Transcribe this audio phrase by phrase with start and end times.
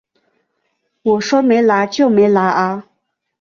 [1.03, 2.87] 我说没拿就没拿啊